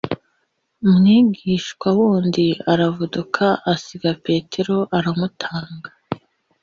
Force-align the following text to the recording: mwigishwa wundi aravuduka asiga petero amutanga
mwigishwa 0.93 1.87
wundi 1.97 2.47
aravuduka 2.73 3.45
asiga 3.73 4.11
petero 4.25 4.77
amutanga 4.97 5.89